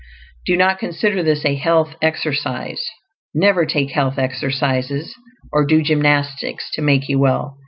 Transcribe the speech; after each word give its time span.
Do 0.47 0.57
not 0.57 0.79
consider 0.79 1.21
this 1.21 1.45
a 1.45 1.53
"health 1.53 1.93
exercise"; 2.01 2.83
_never 3.37 3.69
take 3.69 3.91
health 3.91 4.17
exercises, 4.17 5.13
or 5.53 5.63
do 5.63 5.83
gymnastics 5.83 6.71
to 6.73 6.81
make 6.81 7.07
you 7.07 7.19
well. 7.19 7.59